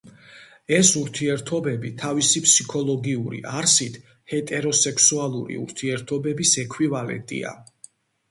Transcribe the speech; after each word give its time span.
ეს 0.75 0.91
ურთიერთობები 0.99 1.89
თავისი 2.03 2.41
ფსიქოლოგიური 2.45 3.41
არსით 3.59 3.99
ჰეტეროსექსუალური 4.33 5.59
ურთიერთობების 5.65 6.57
ექვივალენტია. 6.65 7.53